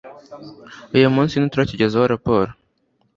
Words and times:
uyu 0.95 1.07
munsi 1.15 1.33
ntituracyigezaho 1.35 2.05
raporo 2.13 2.49